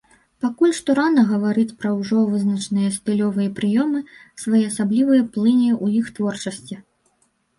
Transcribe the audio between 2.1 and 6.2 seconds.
вызначаныя стылёвыя прыёмы, своеасаблівыя плыні ў іх